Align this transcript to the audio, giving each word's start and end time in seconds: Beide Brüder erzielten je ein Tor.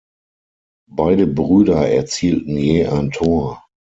Beide 0.89 1.27
Brüder 1.27 1.87
erzielten 1.87 2.57
je 2.57 2.87
ein 2.87 3.11
Tor. 3.11 3.61